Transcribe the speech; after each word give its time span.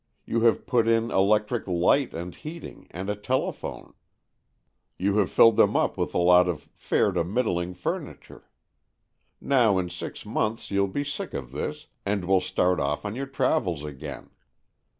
You 0.25 0.39
have 0.41 0.65
put 0.65 0.87
in 0.87 1.11
electric 1.11 1.67
light 1.67 2.11
and 2.11 2.33
heating, 2.33 2.87
and 2.89 3.07
a 3.07 3.15
telephone. 3.15 3.93
You 4.97 5.17
have 5.17 5.29
filled 5.31 5.57
them 5.57 5.75
up 5.75 5.95
with 5.95 6.15
a 6.15 6.17
lot 6.17 6.49
of 6.49 6.63
fair 6.73 7.11
to 7.11 7.23
middling 7.23 7.75
furni 7.75 8.19
ture. 8.19 8.49
Now 9.39 9.77
in 9.77 9.91
six 9.91 10.25
months 10.25 10.71
you'll 10.71 10.87
be 10.87 11.03
sick 11.03 11.35
of 11.35 11.51
this, 11.51 11.85
and 12.03 12.25
will 12.25 12.41
start 12.41 12.79
off 12.79 13.05
on 13.05 13.13
your 13.13 13.27
travels 13.27 13.83
again. 13.85 14.31